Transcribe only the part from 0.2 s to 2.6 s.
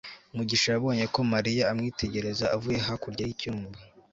mugisha yabonye ko mariya amwitegereza